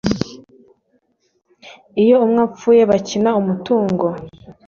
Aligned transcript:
iyo 2.01 2.15
umwe 2.25 2.41
apfuye 2.47 2.81
bakibana 2.89 3.29
umutungo 3.41 4.05